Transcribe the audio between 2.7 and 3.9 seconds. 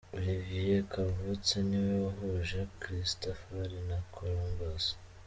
Christafari